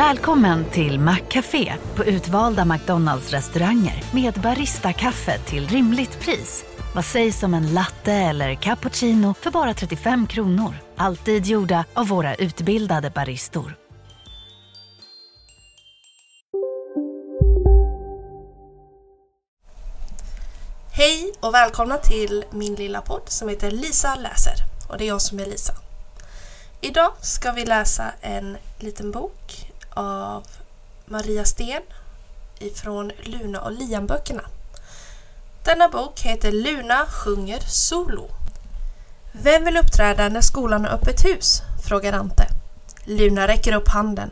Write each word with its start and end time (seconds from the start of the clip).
Välkommen 0.00 0.64
till 0.64 1.00
Maccafé 1.00 1.74
på 1.96 2.04
utvalda 2.04 2.64
McDonalds 2.64 3.30
restauranger 3.30 4.04
med 4.14 4.34
Baristakaffe 4.34 5.38
till 5.38 5.68
rimligt 5.68 6.20
pris. 6.20 6.64
Vad 6.94 7.04
sägs 7.04 7.42
om 7.42 7.54
en 7.54 7.74
latte 7.74 8.12
eller 8.12 8.54
cappuccino 8.54 9.34
för 9.34 9.50
bara 9.50 9.74
35 9.74 10.26
kronor? 10.26 10.74
Alltid 10.96 11.46
gjorda 11.46 11.84
av 11.94 12.08
våra 12.08 12.34
utbildade 12.34 13.10
baristor. 13.10 13.74
Hej 20.92 21.32
och 21.40 21.54
välkomna 21.54 21.96
till 21.96 22.44
min 22.50 22.74
lilla 22.74 23.00
podd 23.00 23.22
som 23.26 23.48
heter 23.48 23.70
Lisa 23.70 24.14
läser 24.14 24.54
och 24.88 24.98
det 24.98 25.04
är 25.04 25.08
jag 25.08 25.22
som 25.22 25.38
är 25.40 25.46
Lisa. 25.46 25.74
Idag 26.80 27.12
ska 27.20 27.52
vi 27.52 27.64
läsa 27.64 28.04
en 28.20 28.56
liten 28.78 29.10
bok 29.10 29.69
av 29.90 30.46
Maria 31.06 31.44
Sten 31.44 31.82
ifrån 32.58 33.12
Luna 33.22 33.60
och 33.60 33.72
Liam-böckerna. 33.72 34.42
Denna 35.64 35.88
bok 35.88 36.20
heter 36.20 36.52
Luna 36.52 37.06
sjunger 37.06 37.60
solo. 37.60 38.30
Vem 39.32 39.64
vill 39.64 39.76
uppträda 39.76 40.28
när 40.28 40.40
skolan 40.40 40.84
har 40.84 40.92
öppet 40.92 41.24
hus? 41.24 41.62
frågar 41.84 42.12
Ante. 42.12 42.46
Luna 43.04 43.48
räcker 43.48 43.72
upp 43.72 43.88
handen. 43.88 44.30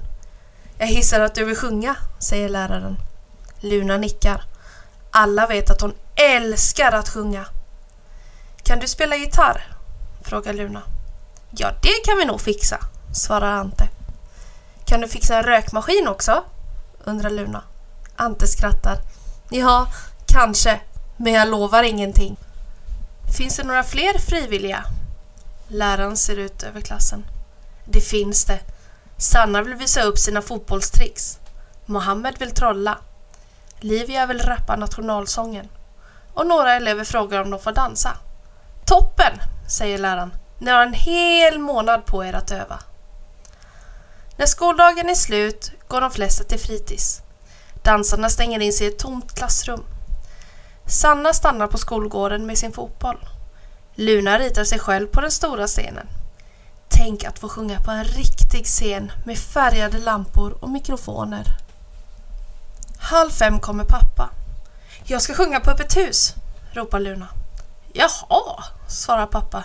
Jag 0.79 0.87
hissar 0.87 1.21
att 1.21 1.35
du 1.35 1.45
vill 1.45 1.57
sjunga, 1.57 1.97
säger 2.19 2.49
läraren. 2.49 2.97
Luna 3.61 3.97
nickar. 3.97 4.43
Alla 5.11 5.47
vet 5.47 5.71
att 5.71 5.81
hon 5.81 5.95
älskar 6.15 6.93
att 6.93 7.09
sjunga. 7.09 7.45
Kan 8.63 8.79
du 8.79 8.89
spela 8.89 9.17
gitarr? 9.17 9.67
frågar 10.23 10.53
Luna. 10.53 10.83
Ja, 11.51 11.71
det 11.83 12.05
kan 12.05 12.19
vi 12.19 12.25
nog 12.25 12.41
fixa, 12.41 12.79
svarar 13.13 13.53
Ante. 13.53 13.89
Kan 14.89 15.01
du 15.01 15.09
fixa 15.09 15.37
en 15.37 15.43
rökmaskin 15.43 16.09
också? 16.09 16.45
undrar 17.05 17.31
Luna. 17.31 17.63
Ante 18.17 18.47
skrattar. 18.47 18.99
Ja, 19.51 19.87
kanske, 20.27 20.81
men 21.17 21.33
jag 21.33 21.49
lovar 21.49 21.83
ingenting. 21.83 22.37
Finns 23.39 23.57
det 23.57 23.65
några 23.65 23.83
fler 23.83 24.19
frivilliga? 24.19 24.85
Läraren 25.69 26.17
ser 26.17 26.37
ut 26.37 26.63
över 26.63 26.81
klassen. 26.81 27.25
Det 27.85 28.01
finns 28.01 28.45
det. 28.45 28.61
Sanna 29.17 29.63
vill 29.63 29.75
visa 29.75 30.03
upp 30.03 30.19
sina 30.19 30.43
fotbollstricks. 30.43 31.39
Mohammed 31.87 32.39
vill 32.39 32.51
trolla. 32.51 32.99
Livia 33.81 34.27
vill 34.27 34.41
rappa 34.41 34.77
nationalsången. 34.77 35.69
Och 36.35 36.47
några 36.47 36.75
elever 36.75 37.05
frågar 37.05 37.43
om 37.43 37.51
de 37.51 37.61
får 37.61 37.73
dansa. 37.73 38.17
Toppen, 38.87 39.39
säger 39.69 39.99
läraren. 39.99 40.33
Ni 40.59 40.71
har 40.71 40.83
en 40.83 40.93
hel 40.93 41.59
månad 41.59 42.07
på 42.07 42.25
er 42.25 42.33
att 42.33 42.51
öva. 42.51 42.79
När 44.39 44.47
skoldagen 44.47 45.09
är 45.09 45.15
slut 45.15 45.73
går 45.89 46.01
de 46.01 46.11
flesta 46.11 46.45
till 46.45 46.59
fritids. 46.59 47.23
Dansarna 47.83 48.29
stänger 48.31 48.61
in 48.61 48.73
sig 48.73 48.87
i 48.87 48.91
ett 48.91 48.99
tomt 48.99 49.35
klassrum. 49.35 49.85
Sanna 50.87 51.33
stannar 51.33 51.67
på 51.67 51.79
skolgården 51.79 52.47
med 52.47 52.59
sin 52.59 52.73
fotboll. 52.73 53.29
Luna 53.95 54.39
ritar 54.39 54.65
sig 54.65 54.79
själv 54.79 55.07
på 55.07 55.21
den 55.21 55.31
stora 55.31 55.67
scenen. 55.67 56.07
Tänk 56.89 57.25
att 57.25 57.39
få 57.39 57.49
sjunga 57.49 57.81
på 57.81 57.91
en 57.91 58.05
riktig 58.05 58.65
scen 58.67 59.13
med 59.27 59.39
färgade 59.39 59.99
lampor 59.99 60.59
och 60.61 60.71
mikrofoner. 60.71 61.47
Halv 62.99 63.31
fem 63.31 63.61
kommer 63.61 63.85
pappa. 63.85 64.31
Jag 65.05 65.23
ska 65.23 65.35
sjunga 65.35 65.61
på 65.61 65.71
öppet 65.71 65.97
hus, 65.97 66.35
ropar 66.73 67.01
Luna. 67.01 67.29
Jaha, 67.93 68.65
svarar 68.89 69.27
pappa. 69.27 69.65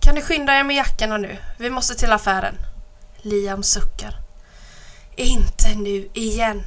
Kan 0.00 0.14
du 0.14 0.22
skynda 0.22 0.52
er 0.52 0.64
med 0.64 0.76
jackorna 0.76 1.16
nu? 1.16 1.38
Vi 1.58 1.70
måste 1.70 1.94
till 1.94 2.12
affären. 2.12 2.54
Liam 3.22 3.62
suckar. 3.62 4.14
Inte 5.16 5.74
nu 5.74 6.08
igen. 6.14 6.62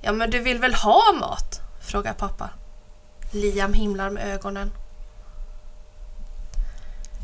Ja, 0.00 0.12
men 0.12 0.30
du 0.30 0.38
vill 0.38 0.58
väl 0.58 0.74
ha 0.74 1.12
mat? 1.20 1.60
frågar 1.80 2.12
pappa. 2.12 2.50
Liam 3.30 3.74
himlar 3.74 4.10
med 4.10 4.34
ögonen. 4.34 4.72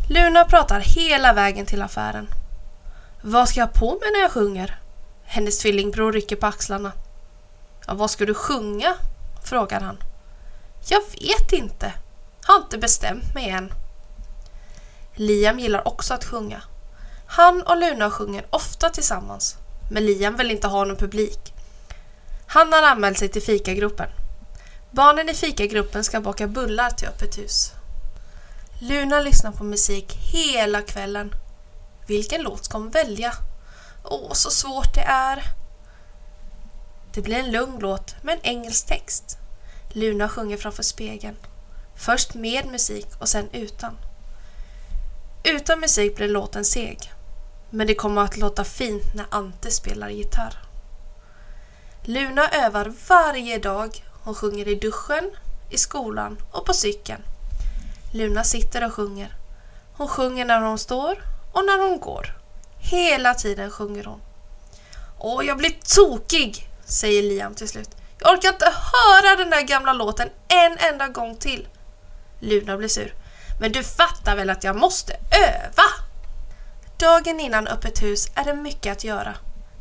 Luna 0.09 0.45
pratar 0.45 0.81
hela 0.81 1.33
vägen 1.33 1.67
till 1.67 1.83
affären. 1.83 2.29
Vad 3.23 3.49
ska 3.49 3.61
jag 3.61 3.67
ha 3.67 3.73
på 3.73 3.91
mig 3.91 4.13
när 4.13 4.21
jag 4.21 4.33
sjunger? 4.33 4.79
Hennes 5.25 5.59
tvillingbror 5.59 6.13
rycker 6.13 6.37
på 6.37 6.47
axlarna. 6.47 6.93
Ja, 7.87 7.95
vad 7.95 8.11
ska 8.11 8.27
du 8.27 8.35
sjunga? 8.35 8.95
frågar 9.45 9.81
han. 9.81 9.99
Jag 10.89 11.01
vet 11.01 11.53
inte. 11.53 11.93
Har 12.45 12.57
inte 12.57 12.79
bestämt 12.79 13.35
mig 13.35 13.49
än. 13.49 13.73
Liam 15.15 15.59
gillar 15.59 15.89
också 15.89 16.15
att 16.15 16.25
sjunga. 16.25 16.63
Han 17.27 17.63
och 17.63 17.77
Luna 17.77 18.11
sjunger 18.11 18.47
ofta 18.51 18.91
tillsammans. 18.91 19.57
Men 19.91 20.07
Liam 20.07 20.37
vill 20.37 20.51
inte 20.51 20.69
ha 20.69 20.85
någon 20.85 20.97
publik. 20.97 21.55
Han 22.47 22.73
har 22.73 22.83
anmält 22.83 23.19
sig 23.19 23.29
till 23.29 23.43
fikagruppen. 23.43 24.09
Barnen 24.91 25.29
i 25.29 25.35
fikagruppen 25.35 26.05
ska 26.05 26.21
baka 26.21 26.47
bullar 26.47 26.91
till 26.91 27.09
öppet 27.09 27.39
hus. 27.39 27.73
Luna 28.81 29.21
lyssnar 29.21 29.53
på 29.53 29.65
musik 29.65 30.17
hela 30.33 30.83
kvällen. 30.83 31.35
Vilken 32.07 32.43
låt 32.43 32.65
ska 32.65 32.79
hon 32.79 32.91
välja? 32.91 33.33
Åh, 34.05 34.33
så 34.33 34.51
svårt 34.51 34.95
det 34.95 35.01
är. 35.01 35.43
Det 37.15 37.23
blir 37.23 37.37
en 37.37 37.51
lugn 37.51 37.79
låt 37.79 38.15
med 38.23 38.35
en 38.35 38.41
engelsk 38.43 38.87
text. 38.87 39.39
Luna 39.93 40.29
sjunger 40.29 40.57
framför 40.57 40.83
spegeln. 40.83 41.37
Först 41.97 42.35
med 42.35 42.67
musik 42.67 43.07
och 43.19 43.29
sen 43.29 43.49
utan. 43.53 43.97
Utan 45.45 45.81
musik 45.81 46.17
blir 46.17 46.29
låten 46.29 46.65
seg. 46.65 47.13
Men 47.71 47.87
det 47.87 47.95
kommer 47.95 48.23
att 48.23 48.37
låta 48.37 48.65
fint 48.65 49.15
när 49.15 49.27
Ante 49.31 49.71
spelar 49.71 50.09
gitarr. 50.09 50.59
Luna 52.03 52.49
övar 52.49 52.93
varje 53.09 53.59
dag. 53.59 54.05
Hon 54.23 54.35
sjunger 54.35 54.69
i 54.69 54.75
duschen, 54.75 55.31
i 55.71 55.79
skolan 55.79 56.37
och 56.51 56.67
på 56.67 56.75
cykeln. 56.75 57.23
Luna 58.13 58.45
sitter 58.45 58.85
och 58.85 58.93
sjunger. 58.93 59.37
Hon 59.93 60.09
sjunger 60.09 60.45
när 60.45 60.61
hon 60.61 60.79
står 60.79 61.23
och 61.53 61.65
när 61.65 61.79
hon 61.79 62.01
går. 62.01 62.37
Hela 62.79 63.35
tiden 63.35 63.71
sjunger 63.71 64.05
hon. 64.05 64.21
Åh, 65.19 65.47
jag 65.47 65.59
blir 65.59 65.77
tokig, 65.95 66.69
säger 66.85 67.23
Liam 67.23 67.55
till 67.55 67.69
slut. 67.69 67.91
Jag 68.19 68.33
orkar 68.33 68.49
inte 68.49 68.65
höra 68.65 69.37
den 69.37 69.51
där 69.51 69.63
gamla 69.63 69.93
låten 69.93 70.29
en 70.49 70.79
enda 70.79 71.09
gång 71.09 71.37
till. 71.37 71.69
Luna 72.41 72.77
blir 72.77 72.89
sur. 72.89 73.15
Men 73.61 73.73
du 73.73 73.83
fattar 73.85 74.37
väl 74.37 74.51
att 74.51 74.65
jag 74.65 74.77
måste 74.77 75.13
öva? 75.31 76.06
Dagen 76.99 77.41
innan 77.41 77.67
öppet 77.67 78.03
hus 78.03 78.29
är 78.35 78.45
det 78.45 78.55
mycket 78.55 78.93
att 78.93 79.05
göra. 79.05 79.35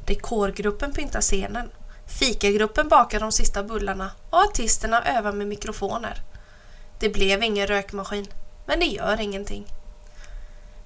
Dekorgruppen 0.05 0.93
pyntar 0.93 1.21
scenen. 1.21 1.69
Fikagruppen 2.05 2.87
bakar 2.87 3.19
de 3.19 3.31
sista 3.31 3.63
bullarna 3.63 4.11
och 4.29 4.39
artisterna 4.39 5.17
övar 5.17 5.31
med 5.31 5.47
mikrofoner. 5.47 6.21
Det 6.99 7.09
blev 7.09 7.43
ingen 7.43 7.67
rökmaskin, 7.67 8.27
men 8.65 8.79
det 8.79 8.85
gör 8.85 9.21
ingenting. 9.21 9.65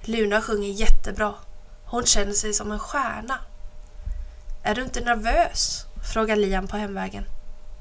Luna 0.01 0.41
sjunger 0.41 0.69
jättebra. 0.69 1.34
Hon 1.85 2.06
känner 2.06 2.34
sig 2.34 2.53
som 2.53 2.72
en 2.72 2.79
stjärna. 2.79 3.40
Är 4.63 4.75
du 4.75 4.84
inte 4.84 5.01
nervös? 5.01 5.85
frågar 6.13 6.35
Liam 6.35 6.67
på 6.67 6.78
hemvägen. 6.78 7.25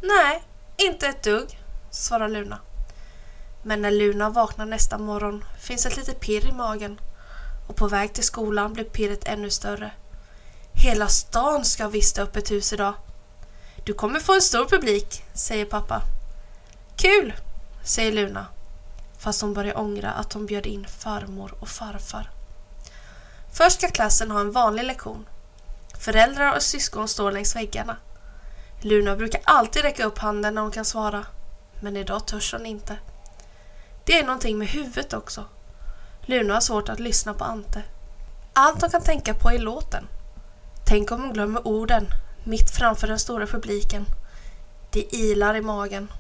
Nej, 0.03 0.43
inte 0.77 1.09
ett 1.09 1.23
dugg, 1.23 1.59
svarar 1.91 2.29
Luna. 2.29 2.59
Men 3.63 3.83
när 3.83 3.91
Luna 3.91 4.31
vaknar 4.31 4.67
nästa 4.67 4.99
morgon 4.99 5.45
finns 5.61 5.87
ett 5.87 5.97
litet 5.97 6.21
pirr 6.21 6.49
i 6.49 6.53
magen 6.53 7.01
och 7.69 7.77
på 7.77 7.89
väg 7.89 8.13
till 8.13 8.25
skolan 8.25 8.73
blev 8.73 8.85
pirret 8.85 9.29
ännu 9.29 9.51
större. 9.51 9.91
Hela 10.73 11.09
stan 11.09 11.65
ska 11.65 11.89
visst 11.89 12.19
öppet 12.19 12.51
hus 12.51 12.73
idag. 12.73 12.95
Du 13.85 13.95
kommer 13.95 14.21
få 14.21 14.35
en 14.35 14.43
stor 14.43 14.65
publik, 14.65 15.25
säger 15.35 15.65
pappa. 15.65 16.03
Kul, 16.97 17.35
säger 17.85 18.13
Luna. 18.13 18.47
Fast 19.19 19.43
hon 19.43 19.55
börjar 19.55 19.79
ångra 19.79 20.11
att 20.11 20.33
hon 20.33 20.47
bjöd 20.47 20.67
in 20.67 20.87
farmor 20.87 21.55
och 21.61 21.69
farfar. 21.69 22.31
Först 23.53 23.79
ska 23.79 23.89
klassen 23.89 24.31
ha 24.31 24.41
en 24.41 24.53
vanlig 24.53 24.85
lektion. 24.85 25.27
Föräldrar 26.01 26.57
och 26.57 26.63
syskon 26.63 27.09
står 27.09 27.33
längs 27.33 27.57
väggarna. 27.57 27.97
Luna 28.81 29.17
brukar 29.17 29.41
alltid 29.45 29.83
räcka 29.83 30.05
upp 30.05 30.19
handen 30.19 30.55
när 30.55 30.63
hon 30.63 30.71
kan 30.71 30.85
svara. 30.85 31.27
Men 31.81 31.97
idag 31.97 32.27
törs 32.27 32.53
hon 32.53 32.67
inte. 32.67 32.97
Det 34.05 34.19
är 34.19 34.25
någonting 34.25 34.59
med 34.59 34.69
huvudet 34.69 35.13
också. 35.13 35.45
Luna 36.29 36.55
har 36.55 36.61
svårt 36.61 36.89
att 36.89 37.01
lyssna 37.01 37.35
på 37.35 37.45
Ante. 37.45 37.83
Allt 38.53 38.81
hon 38.81 38.91
kan 38.91 39.03
tänka 39.03 39.35
på 39.35 39.51
är 39.51 39.59
låten. 39.59 40.09
Tänk 40.87 41.13
om 41.13 41.21
hon 41.21 41.33
glömmer 41.33 41.69
orden 41.69 42.07
mitt 42.45 42.71
framför 42.71 43.07
den 43.07 43.19
stora 43.19 43.47
publiken. 43.47 44.07
Det 44.91 45.15
ilar 45.15 45.55
i 45.55 45.61
magen. 45.61 46.13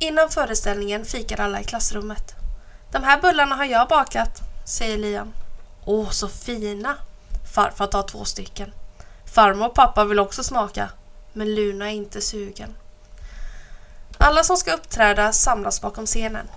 Innan 0.00 0.28
föreställningen 0.28 1.04
fikar 1.04 1.40
alla 1.40 1.60
i 1.60 1.64
klassrummet. 1.64 2.34
De 2.90 3.02
här 3.02 3.20
bullarna 3.20 3.54
har 3.54 3.64
jag 3.64 3.88
bakat, 3.88 4.42
säger 4.66 4.98
Liam. 4.98 5.32
Åh, 5.84 6.10
så 6.10 6.28
fina! 6.28 6.96
Farfar 7.54 7.86
tar 7.86 8.02
två 8.02 8.24
stycken. 8.24 8.72
Farmor 9.34 9.66
och 9.66 9.74
pappa 9.74 10.04
vill 10.04 10.18
också 10.18 10.42
smaka, 10.42 10.90
men 11.32 11.54
Luna 11.54 11.90
är 11.90 11.94
inte 11.94 12.20
sugen. 12.20 12.74
Alla 14.18 14.44
som 14.44 14.56
ska 14.56 14.72
uppträda 14.72 15.32
samlas 15.32 15.80
bakom 15.80 16.06
scenen. 16.06 16.48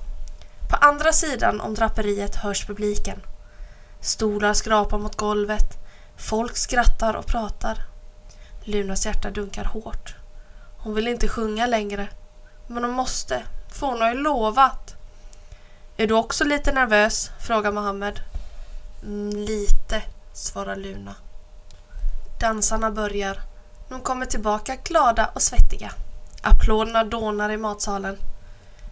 På 0.75 0.85
andra 0.85 1.13
sidan 1.13 1.61
om 1.61 1.73
draperiet 1.73 2.35
hörs 2.35 2.65
publiken. 2.65 3.21
Stolar 3.99 4.53
skrapar 4.53 4.97
mot 4.97 5.15
golvet. 5.15 5.77
Folk 6.17 6.57
skrattar 6.57 7.13
och 7.13 7.25
pratar. 7.25 7.83
Lunas 8.63 9.05
hjärta 9.05 9.31
dunkar 9.31 9.63
hårt. 9.63 10.15
Hon 10.77 10.93
vill 10.93 11.07
inte 11.07 11.27
sjunga 11.27 11.65
längre. 11.67 12.07
Men 12.67 12.83
hon 12.83 12.93
måste, 12.93 13.43
för 13.71 13.87
hon 13.87 14.01
har 14.01 14.09
ju 14.09 14.15
lovat. 14.15 14.95
Är 15.97 16.07
du 16.07 16.13
också 16.13 16.43
lite 16.43 16.71
nervös? 16.71 17.31
frågar 17.39 17.71
Mohammed. 17.71 18.19
Mm, 19.03 19.29
lite, 19.29 20.01
svarar 20.33 20.75
Luna. 20.75 21.15
Dansarna 22.39 22.91
börjar. 22.91 23.41
De 23.89 24.01
kommer 24.01 24.25
tillbaka 24.25 24.75
glada 24.75 25.31
och 25.33 25.41
svettiga. 25.41 25.91
Applåderna 26.41 27.03
dånar 27.03 27.49
i 27.49 27.57
matsalen. 27.57 28.17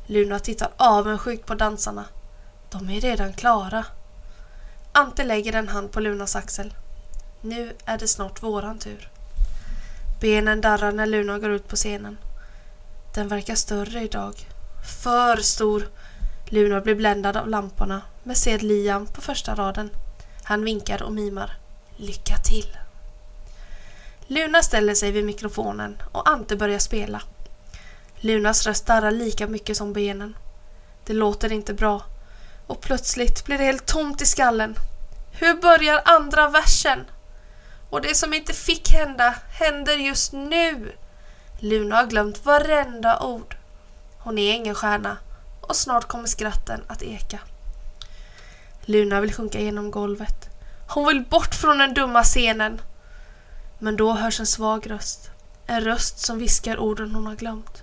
Luna 0.05 0.39
tittar 0.39 0.69
avundsjukt 0.77 1.45
på 1.45 1.55
dansarna. 1.55 2.05
De 2.69 2.89
är 2.89 3.01
redan 3.01 3.33
klara. 3.33 3.85
Ante 4.91 5.23
lägger 5.23 5.55
en 5.55 5.67
hand 5.67 5.91
på 5.91 5.99
Lunas 5.99 6.35
axel. 6.35 6.73
Nu 7.41 7.75
är 7.85 7.97
det 7.97 8.07
snart 8.07 8.43
våran 8.43 8.79
tur. 8.79 9.09
Benen 10.21 10.61
darrar 10.61 10.91
när 10.91 11.05
Luna 11.05 11.39
går 11.39 11.51
ut 11.51 11.67
på 11.67 11.75
scenen. 11.75 12.17
Den 13.13 13.27
verkar 13.27 13.55
större 13.55 14.01
idag. 14.01 14.35
För 15.03 15.37
stor! 15.37 15.87
Luna 16.45 16.81
blir 16.81 16.95
bländad 16.95 17.37
av 17.37 17.49
lamporna 17.49 18.01
men 18.23 18.35
ser 18.35 18.59
Liam 18.59 19.07
på 19.07 19.21
första 19.21 19.55
raden. 19.55 19.89
Han 20.43 20.63
vinkar 20.63 21.03
och 21.03 21.13
mimar. 21.13 21.57
Lycka 21.95 22.37
till! 22.37 22.77
Luna 24.27 24.63
ställer 24.63 24.95
sig 24.95 25.11
vid 25.11 25.25
mikrofonen 25.25 26.01
och 26.11 26.29
Ante 26.29 26.55
börjar 26.55 26.79
spela. 26.79 27.21
Lunas 28.23 28.67
röst 28.67 28.85
darrar 28.85 29.11
lika 29.11 29.47
mycket 29.47 29.77
som 29.77 29.93
benen. 29.93 30.35
Det 31.05 31.13
låter 31.13 31.51
inte 31.51 31.73
bra 31.73 32.01
och 32.67 32.81
plötsligt 32.81 33.45
blir 33.45 33.57
det 33.57 33.63
helt 33.63 33.85
tomt 33.85 34.21
i 34.21 34.25
skallen. 34.25 34.75
Hur 35.31 35.53
börjar 35.53 36.01
andra 36.05 36.49
versen? 36.49 36.99
Och 37.89 38.01
det 38.01 38.15
som 38.15 38.33
inte 38.33 38.53
fick 38.53 38.91
hända 38.91 39.35
händer 39.59 39.93
just 39.93 40.33
nu. 40.33 40.91
Luna 41.59 41.95
har 41.95 42.05
glömt 42.05 42.45
varenda 42.45 43.19
ord. 43.19 43.55
Hon 44.17 44.37
är 44.37 44.53
ingen 44.53 44.75
stjärna 44.75 45.17
och 45.61 45.75
snart 45.75 46.07
kommer 46.07 46.27
skratten 46.27 46.81
att 46.87 47.03
eka. 47.03 47.39
Luna 48.85 49.21
vill 49.21 49.33
sjunka 49.33 49.59
genom 49.59 49.91
golvet. 49.91 50.49
Hon 50.87 51.07
vill 51.07 51.25
bort 51.25 51.55
från 51.55 51.77
den 51.77 51.93
dumma 51.93 52.23
scenen. 52.23 52.81
Men 53.79 53.95
då 53.95 54.13
hörs 54.13 54.39
en 54.39 54.47
svag 54.47 54.91
röst. 54.91 55.29
En 55.67 55.81
röst 55.81 56.19
som 56.19 56.39
viskar 56.39 56.77
orden 56.77 57.15
hon 57.15 57.27
har 57.27 57.35
glömt. 57.35 57.82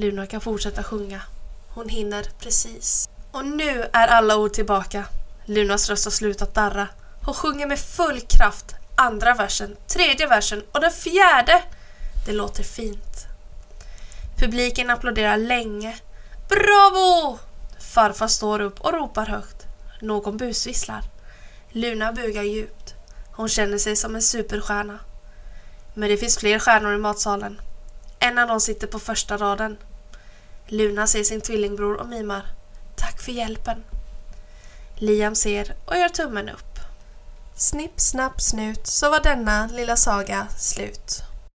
Luna 0.00 0.26
kan 0.26 0.40
fortsätta 0.40 0.82
sjunga. 0.82 1.22
Hon 1.68 1.88
hinner 1.88 2.26
precis. 2.38 3.08
Och 3.32 3.44
nu 3.44 3.84
är 3.92 4.08
alla 4.08 4.36
ord 4.36 4.52
tillbaka. 4.52 5.04
Lunas 5.44 5.90
röst 5.90 6.04
har 6.04 6.10
slutat 6.10 6.54
darra. 6.54 6.88
Hon 7.24 7.34
sjunger 7.34 7.66
med 7.66 7.78
full 7.78 8.20
kraft 8.20 8.74
andra 9.00 9.34
versen, 9.34 9.76
tredje 9.86 10.26
versen 10.26 10.62
och 10.72 10.80
den 10.80 10.90
fjärde. 10.90 11.62
Det 12.26 12.32
låter 12.32 12.62
fint. 12.62 13.26
Publiken 14.38 14.90
applåderar 14.90 15.36
länge. 15.36 15.98
Bravo! 16.48 17.38
Farfar 17.78 18.28
står 18.28 18.60
upp 18.60 18.80
och 18.80 18.92
ropar 18.92 19.26
högt. 19.26 19.66
Någon 20.00 20.36
busvisslar. 20.36 21.04
Luna 21.70 22.12
bugar 22.12 22.42
djupt. 22.42 22.94
Hon 23.32 23.48
känner 23.48 23.78
sig 23.78 23.96
som 23.96 24.14
en 24.14 24.22
superstjärna. 24.22 24.98
Men 25.94 26.08
det 26.08 26.16
finns 26.16 26.38
fler 26.38 26.58
stjärnor 26.58 26.94
i 26.94 26.98
matsalen. 26.98 27.60
En 28.18 28.38
av 28.38 28.48
dem 28.48 28.60
sitter 28.60 28.86
på 28.86 28.98
första 28.98 29.36
raden. 29.36 29.76
Luna 30.72 31.06
ser 31.06 31.24
sin 31.24 31.40
tvillingbror 31.40 31.96
och 31.96 32.08
mimar. 32.08 32.46
Tack 32.96 33.20
för 33.20 33.32
hjälpen. 33.32 33.84
Liam 34.94 35.34
ser 35.34 35.74
och 35.84 35.96
gör 35.96 36.08
tummen 36.08 36.48
upp. 36.48 36.78
Snipp, 37.56 38.00
snapp, 38.00 38.40
snut 38.40 38.86
så 38.86 39.10
var 39.10 39.20
denna 39.20 39.66
lilla 39.66 39.96
saga 39.96 40.46
slut. 40.56 41.22